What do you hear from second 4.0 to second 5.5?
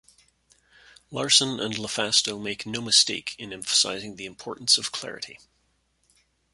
the importance of clarity.